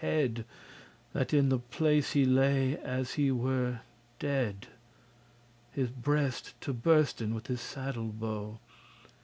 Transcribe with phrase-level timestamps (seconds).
[0.01, 0.45] *pitched top
[1.13, 3.81] That in the place he lay as he were
[4.17, 4.65] dead.
[5.73, 8.59] His breast to bursten with his saddle bow.